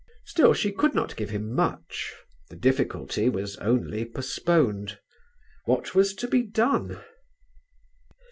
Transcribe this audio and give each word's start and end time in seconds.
Still 0.25 0.53
she 0.55 0.71
could 0.71 0.95
not 0.95 1.15
give 1.15 1.29
him 1.29 1.53
much; 1.53 2.11
the 2.49 2.55
difficulty 2.55 3.29
was 3.29 3.55
only 3.57 4.03
postponed; 4.03 4.97
what 5.65 5.93
was 5.93 6.15
to 6.15 6.27
be 6.27 6.41
done? 6.41 6.99